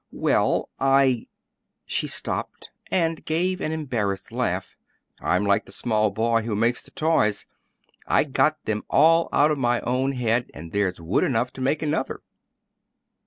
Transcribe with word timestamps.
"Well, 0.11 0.71
I" 0.79 1.27
she 1.85 2.07
stopped 2.07 2.71
and 2.89 3.23
gave 3.23 3.61
an 3.61 3.71
embarrassed 3.71 4.31
laugh. 4.31 4.75
"I'm 5.19 5.45
like 5.45 5.65
the 5.67 5.71
small 5.71 6.09
boy 6.09 6.41
who 6.41 6.55
made 6.55 6.77
the 6.77 6.89
toys. 6.89 7.45
'I 8.07 8.23
got 8.23 8.65
them 8.65 8.83
all 8.89 9.29
out 9.31 9.51
of 9.51 9.59
my 9.59 9.79
own 9.81 10.13
head, 10.13 10.49
and 10.55 10.71
there's 10.71 10.99
wood 10.99 11.23
enough 11.23 11.53
to 11.53 11.61
make 11.61 11.83
another.'" 11.83 12.23